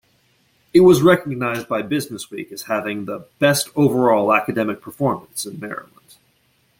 It 0.73 0.79
was 0.79 1.03
recognized 1.03 1.67
by 1.67 1.83
BusinessWeek 1.83 2.51
as 2.51 2.63
having 2.63 3.05
the 3.05 3.27
"Best 3.37 3.69
Overall 3.75 4.33
Academic 4.33 4.81
Performance" 4.81 5.45
in 5.45 5.59
Maryland. 5.59 6.15